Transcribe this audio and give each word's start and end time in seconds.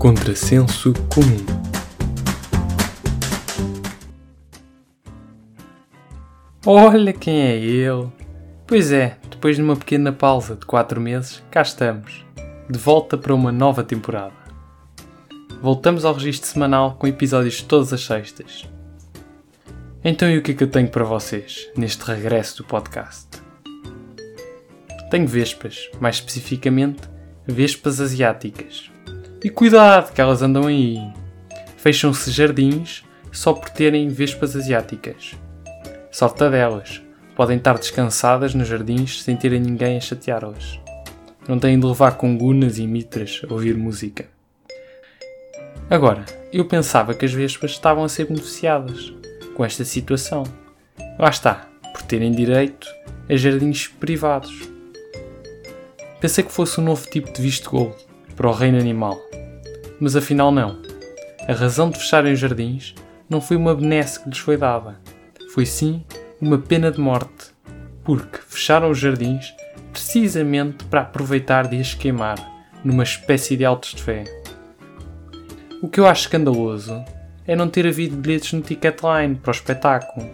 Contrassenso 0.00 0.94
comum. 1.14 1.44
Olha 6.64 7.12
quem 7.12 7.42
é 7.42 7.58
ele! 7.58 8.10
Pois 8.66 8.92
é, 8.92 9.18
depois 9.30 9.56
de 9.56 9.62
uma 9.62 9.76
pequena 9.76 10.10
pausa 10.10 10.56
de 10.56 10.64
4 10.64 10.98
meses, 10.98 11.42
cá 11.50 11.60
estamos, 11.60 12.24
de 12.70 12.78
volta 12.78 13.18
para 13.18 13.34
uma 13.34 13.52
nova 13.52 13.84
temporada. 13.84 14.32
Voltamos 15.60 16.06
ao 16.06 16.14
registro 16.14 16.48
semanal 16.48 16.94
com 16.94 17.06
episódios 17.06 17.60
todas 17.60 17.92
as 17.92 18.02
sextas. 18.02 18.66
Então 20.02 20.30
e 20.30 20.38
o 20.38 20.42
que 20.42 20.52
é 20.52 20.54
que 20.54 20.64
eu 20.64 20.70
tenho 20.70 20.88
para 20.88 21.04
vocês 21.04 21.70
neste 21.76 22.02
regresso 22.04 22.56
do 22.56 22.64
podcast? 22.64 23.28
Tenho 25.10 25.28
vespas, 25.28 25.90
mais 26.00 26.14
especificamente 26.14 27.02
vespas 27.46 28.00
asiáticas. 28.00 28.90
E 29.42 29.48
cuidado 29.48 30.12
que 30.12 30.20
elas 30.20 30.42
andam 30.42 30.66
aí. 30.66 30.98
Fecham-se 31.78 32.30
jardins 32.30 33.02
só 33.32 33.54
por 33.54 33.70
terem 33.70 34.10
vespas 34.10 34.54
asiáticas. 34.54 35.34
Sorte 36.10 36.46
delas. 36.50 37.00
Podem 37.34 37.56
estar 37.56 37.78
descansadas 37.78 38.54
nos 38.54 38.68
jardins 38.68 39.22
sem 39.22 39.34
terem 39.34 39.60
ninguém 39.60 39.96
a 39.96 40.00
chateá-las. 40.00 40.78
Não 41.48 41.58
têm 41.58 41.80
de 41.80 41.86
levar 41.86 42.18
com 42.18 42.36
gunas 42.36 42.76
e 42.76 42.86
mitras 42.86 43.40
a 43.48 43.54
ouvir 43.54 43.78
música. 43.78 44.28
Agora, 45.88 46.26
eu 46.52 46.66
pensava 46.66 47.14
que 47.14 47.24
as 47.24 47.32
vespas 47.32 47.70
estavam 47.70 48.04
a 48.04 48.10
ser 48.10 48.26
beneficiadas 48.26 49.10
com 49.56 49.64
esta 49.64 49.86
situação. 49.86 50.44
Lá 51.18 51.30
está, 51.30 51.66
por 51.94 52.02
terem 52.02 52.30
direito 52.30 52.86
a 53.26 53.34
jardins 53.36 53.88
privados. 53.88 54.68
Pensei 56.20 56.44
que 56.44 56.52
fosse 56.52 56.78
um 56.78 56.84
novo 56.84 57.08
tipo 57.08 57.32
de 57.32 57.40
visto 57.40 57.70
gold 57.70 58.09
para 58.40 58.48
o 58.48 58.54
reino 58.54 58.78
animal. 58.78 59.20
Mas 60.00 60.16
afinal 60.16 60.50
não. 60.50 60.78
A 61.46 61.52
razão 61.52 61.90
de 61.90 61.98
fecharem 61.98 62.32
os 62.32 62.38
jardins 62.38 62.94
não 63.28 63.38
foi 63.38 63.54
uma 63.54 63.74
benesse 63.74 64.18
que 64.18 64.30
lhes 64.30 64.38
foi 64.38 64.56
dada. 64.56 64.98
Foi 65.52 65.66
sim 65.66 66.02
uma 66.40 66.56
pena 66.56 66.90
de 66.90 66.98
morte. 66.98 67.52
Porque 68.02 68.38
fecharam 68.38 68.90
os 68.90 68.96
jardins 68.96 69.54
precisamente 69.92 70.86
para 70.86 71.02
aproveitar 71.02 71.68
de 71.68 71.78
as 71.78 71.92
queimar 71.92 72.38
numa 72.82 73.02
espécie 73.02 73.58
de 73.58 73.64
autos 73.66 73.92
de 73.94 74.02
fé. 74.02 74.24
O 75.82 75.88
que 75.90 76.00
eu 76.00 76.06
acho 76.06 76.22
escandaloso 76.22 77.04
é 77.46 77.54
não 77.54 77.68
ter 77.68 77.86
havido 77.86 78.16
bilhetes 78.16 78.54
no 78.54 78.62
Ticketline 78.62 79.34
para 79.34 79.50
o 79.50 79.54
espetáculo. 79.54 80.26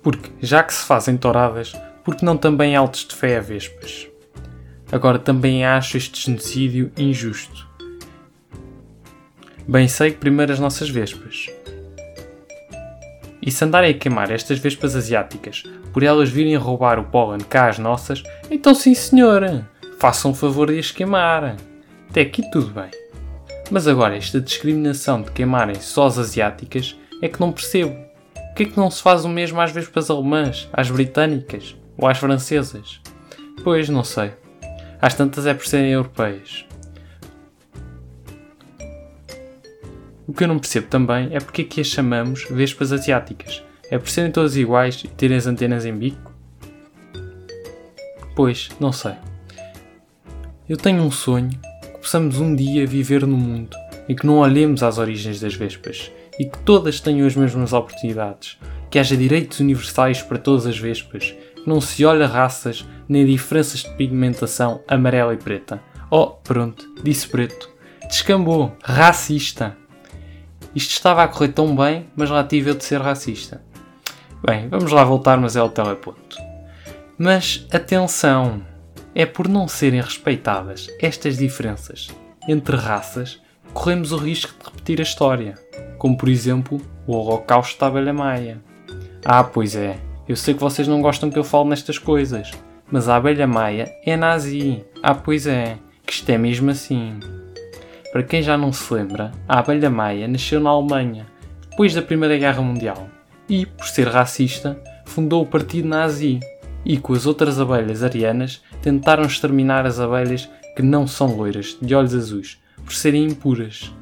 Porque, 0.00 0.30
já 0.40 0.62
que 0.62 0.74
se 0.74 0.84
fazem 0.84 1.16
touradas, 1.16 1.72
porque 2.04 2.24
não 2.24 2.36
também 2.36 2.76
altos 2.76 3.04
de 3.04 3.16
fé 3.16 3.36
a 3.36 3.40
vespas. 3.40 4.10
Agora 4.92 5.18
também 5.18 5.64
acho 5.64 5.96
este 5.96 6.26
genocídio 6.26 6.90
injusto. 6.96 7.68
Bem 9.66 9.86
sei 9.86 10.10
que 10.10 10.18
primeiro 10.18 10.52
as 10.52 10.58
nossas 10.58 10.90
vespas. 10.90 11.48
E 13.40 13.50
se 13.50 13.64
andarem 13.64 13.92
a 13.92 13.98
queimar 13.98 14.30
estas 14.30 14.58
vespas 14.58 14.96
asiáticas 14.96 15.62
por 15.92 16.02
elas 16.02 16.28
virem 16.28 16.56
roubar 16.56 16.98
o 16.98 17.04
pólen 17.04 17.40
cá 17.40 17.68
às 17.68 17.78
nossas, 17.78 18.22
então 18.50 18.74
sim 18.74 18.94
senhora, 18.94 19.68
façam 19.98 20.32
o 20.32 20.34
favor 20.34 20.70
de 20.70 20.78
as 20.78 20.90
queimar. 20.90 21.56
Até 22.08 22.22
aqui 22.22 22.48
tudo 22.50 22.72
bem. 22.72 22.90
Mas 23.70 23.86
agora 23.86 24.16
esta 24.16 24.40
discriminação 24.40 25.22
de 25.22 25.30
queimarem 25.30 25.76
só 25.76 26.06
as 26.06 26.18
asiáticas 26.18 26.96
é 27.22 27.28
que 27.28 27.40
não 27.40 27.52
percebo. 27.52 27.96
Porquê 28.48 28.64
é 28.64 28.66
que 28.66 28.76
não 28.76 28.90
se 28.90 29.00
faz 29.00 29.24
o 29.24 29.28
mesmo 29.28 29.60
às 29.60 29.70
vespas 29.70 30.10
alemãs, 30.10 30.68
às 30.72 30.90
britânicas 30.90 31.76
ou 31.96 32.08
às 32.08 32.18
francesas? 32.18 33.00
Pois, 33.62 33.88
não 33.88 34.02
sei. 34.02 34.32
Às 35.00 35.14
tantas 35.14 35.46
é 35.46 35.54
por 35.54 35.66
serem 35.66 35.92
europeias. 35.92 36.66
O 40.26 40.32
que 40.32 40.44
eu 40.44 40.48
não 40.48 40.58
percebo 40.58 40.86
também 40.86 41.34
é 41.34 41.40
porque 41.40 41.62
é 41.62 41.64
que 41.64 41.80
as 41.80 41.88
chamamos 41.88 42.46
vespas 42.50 42.92
asiáticas. 42.92 43.64
É 43.90 43.98
por 43.98 44.08
serem 44.08 44.30
todas 44.30 44.56
iguais 44.56 45.02
e 45.04 45.08
terem 45.08 45.36
as 45.36 45.46
antenas 45.46 45.84
em 45.84 45.92
bico? 45.92 46.32
Pois, 48.36 48.68
não 48.78 48.92
sei. 48.92 49.14
Eu 50.68 50.76
tenho 50.76 51.02
um 51.02 51.10
sonho 51.10 51.50
que 51.50 51.98
possamos 51.98 52.38
um 52.38 52.54
dia 52.54 52.86
viver 52.86 53.26
num 53.26 53.36
mundo 53.36 53.76
em 54.08 54.14
que 54.14 54.26
não 54.26 54.38
olhemos 54.38 54.82
às 54.82 54.98
origens 54.98 55.40
das 55.40 55.54
vespas 55.54 56.10
e 56.38 56.44
que 56.44 56.58
todas 56.60 57.00
tenham 57.00 57.26
as 57.26 57.36
mesmas 57.36 57.72
oportunidades, 57.72 58.58
que 58.90 58.98
haja 58.98 59.16
direitos 59.16 59.60
universais 59.60 60.22
para 60.22 60.38
todas 60.38 60.66
as 60.66 60.78
vespas, 60.78 61.34
não 61.66 61.80
se 61.80 62.04
olhe 62.04 62.24
raças 62.24 62.86
nem 63.08 63.26
diferenças 63.26 63.80
de 63.80 63.90
pigmentação 63.90 64.82
amarela 64.86 65.34
e 65.34 65.36
preta. 65.36 65.82
Oh, 66.10 66.28
pronto, 66.28 66.88
disse 67.02 67.28
preto. 67.28 67.70
Descambou, 68.08 68.76
racista. 68.82 69.76
Isto 70.74 70.92
estava 70.92 71.22
a 71.22 71.28
correr 71.28 71.48
tão 71.48 71.74
bem, 71.74 72.08
mas 72.16 72.30
lá 72.30 72.42
tive 72.44 72.70
eu 72.70 72.74
de 72.74 72.84
ser 72.84 73.00
racista. 73.00 73.62
Bem, 74.44 74.68
vamos 74.68 74.90
lá 74.90 75.04
voltar, 75.04 75.38
mas 75.38 75.56
é 75.56 75.62
o 75.62 75.68
teleponto. 75.68 76.36
Mas 77.18 77.66
atenção! 77.72 78.62
É 79.14 79.26
por 79.26 79.48
não 79.48 79.66
serem 79.66 80.00
respeitadas 80.00 80.88
estas 81.00 81.36
diferenças 81.36 82.08
entre 82.48 82.76
raças 82.76 83.40
corremos 83.72 84.12
o 84.12 84.16
risco 84.16 84.52
de 84.58 84.64
repetir 84.64 85.00
a 85.00 85.02
história, 85.02 85.58
como 85.98 86.16
por 86.16 86.28
exemplo 86.28 86.80
o 87.06 87.12
Holocausto 87.14 87.78
da 87.78 87.86
Abelha 87.86 88.12
Maia. 88.12 88.60
Ah, 89.24 89.44
pois 89.44 89.76
é, 89.76 89.98
eu 90.30 90.36
sei 90.36 90.54
que 90.54 90.60
vocês 90.60 90.86
não 90.86 91.02
gostam 91.02 91.28
que 91.28 91.36
eu 91.36 91.42
fale 91.42 91.70
nestas 91.70 91.98
coisas, 91.98 92.52
mas 92.88 93.08
a 93.08 93.16
Abelha 93.16 93.48
Maia 93.48 93.92
é 94.06 94.16
nazi. 94.16 94.84
Ah, 95.02 95.12
pois 95.12 95.44
é, 95.44 95.76
que 96.06 96.12
isto 96.12 96.30
é 96.30 96.38
mesmo 96.38 96.70
assim. 96.70 97.18
Para 98.12 98.22
quem 98.22 98.40
já 98.40 98.56
não 98.56 98.72
se 98.72 98.94
lembra, 98.94 99.32
a 99.48 99.58
Abelha 99.58 99.90
Maia 99.90 100.28
nasceu 100.28 100.60
na 100.60 100.70
Alemanha, 100.70 101.26
depois 101.68 101.94
da 101.94 102.00
Primeira 102.00 102.38
Guerra 102.38 102.62
Mundial, 102.62 103.08
e, 103.48 103.66
por 103.66 103.88
ser 103.88 104.06
racista, 104.06 104.80
fundou 105.04 105.42
o 105.42 105.46
Partido 105.46 105.88
Nazi 105.88 106.38
e, 106.84 106.96
com 106.96 107.12
as 107.12 107.26
outras 107.26 107.58
abelhas 107.58 108.04
arianas, 108.04 108.62
tentaram 108.80 109.24
exterminar 109.24 109.84
as 109.84 109.98
abelhas 109.98 110.48
que 110.76 110.82
não 110.82 111.08
são 111.08 111.34
loiras, 111.34 111.76
de 111.82 111.92
olhos 111.92 112.14
azuis, 112.14 112.62
por 112.84 112.94
serem 112.94 113.24
impuras. 113.24 113.92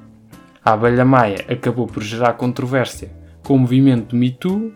A 0.62 0.74
abelha 0.74 1.06
Maia 1.06 1.46
acabou 1.48 1.86
por 1.86 2.02
gerar 2.02 2.34
controvérsia 2.34 3.10
com 3.42 3.54
o 3.54 3.58
movimento 3.58 4.14
Me 4.14 4.30
Too 4.30 4.74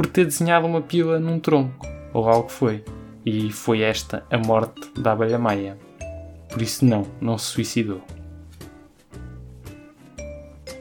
por 0.00 0.06
ter 0.06 0.24
desenhado 0.24 0.66
uma 0.66 0.80
pila 0.80 1.20
num 1.20 1.38
tronco, 1.38 1.86
ou 2.14 2.26
algo 2.26 2.46
que 2.46 2.54
foi. 2.54 2.82
E 3.26 3.52
foi 3.52 3.82
esta 3.82 4.24
a 4.30 4.38
morte 4.38 4.90
da 4.98 5.12
abelha 5.12 5.38
Maia. 5.38 5.76
Por 6.48 6.62
isso 6.62 6.86
não, 6.86 7.04
não 7.20 7.36
se 7.36 7.44
suicidou. 7.44 8.00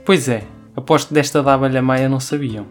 Pois 0.05 0.29
é, 0.29 0.43
aposto 0.73 1.09
que 1.09 1.15
desta 1.15 1.43
da 1.43 1.55
abelha 1.55 1.81
Maia 1.81 2.07
não 2.07 2.21
sabiam. 2.21 2.65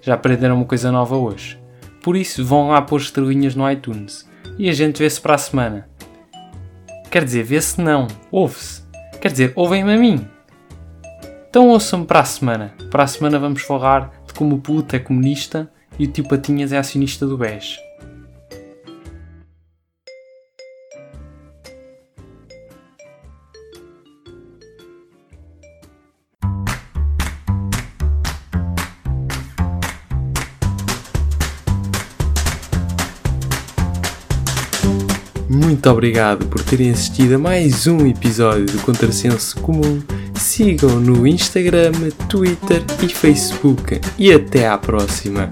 Já 0.00 0.14
aprenderam 0.14 0.56
uma 0.56 0.64
coisa 0.64 0.90
nova 0.90 1.14
hoje. 1.14 1.60
Por 2.02 2.16
isso 2.16 2.42
vão 2.42 2.70
lá 2.70 2.80
pôr 2.80 2.98
estrelinhas 2.98 3.54
no 3.54 3.70
iTunes. 3.70 4.26
E 4.58 4.70
a 4.70 4.72
gente 4.72 4.98
vê-se 4.98 5.20
para 5.20 5.34
a 5.34 5.38
semana. 5.38 5.90
Quer 7.10 7.22
dizer, 7.22 7.42
vê-se 7.42 7.78
não, 7.78 8.06
ouve-se. 8.30 8.82
Quer 9.20 9.30
dizer, 9.30 9.52
ouvem-me 9.54 9.92
a 9.92 9.98
mim. 9.98 10.26
Então 11.50 11.68
ouçam-me 11.68 12.06
para 12.06 12.20
a 12.20 12.24
semana. 12.24 12.72
Para 12.90 13.02
a 13.02 13.06
semana 13.06 13.38
vamos 13.38 13.60
falar 13.60 14.10
de 14.26 14.32
como 14.32 14.56
o 14.56 14.58
puto 14.58 14.96
é 14.96 14.98
comunista 14.98 15.70
e 15.98 16.04
o 16.04 16.08
tio 16.08 16.26
Patinhas 16.26 16.72
é 16.72 16.78
acionista 16.78 17.26
do 17.26 17.36
BES. 17.36 17.78
Muito 35.82 35.90
obrigado 35.90 36.46
por 36.46 36.62
terem 36.62 36.92
assistido 36.92 37.34
a 37.34 37.38
mais 37.38 37.88
um 37.88 38.06
episódio 38.06 38.66
do 38.66 38.78
Contrassenso 38.82 39.60
Comum. 39.60 40.00
Sigam 40.34 41.00
no 41.00 41.26
Instagram, 41.26 41.90
Twitter 42.28 42.82
e 43.02 43.08
Facebook. 43.08 44.00
E 44.16 44.32
até 44.32 44.68
à 44.68 44.78
próxima! 44.78 45.50